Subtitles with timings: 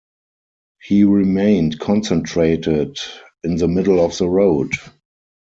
[0.81, 2.97] He remained concentrated
[3.43, 4.73] in the middle of the road.